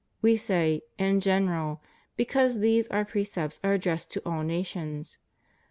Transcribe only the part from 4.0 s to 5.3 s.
to aU nations.